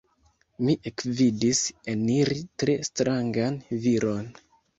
[0.61, 1.61] Mi ekvidis
[1.93, 4.27] eniri tre strangan viron.